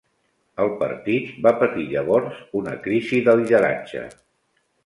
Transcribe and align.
El 0.63 0.71
partit 0.79 1.27
va 1.47 1.51
patir 1.59 1.85
llavors 1.93 2.41
una 2.63 2.75
crisi 2.87 3.23
de 3.29 3.39
lideratge. 3.43 4.07